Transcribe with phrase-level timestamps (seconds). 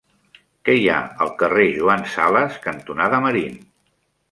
[0.69, 3.63] Què hi ha al carrer Joan Sales cantonada Marín?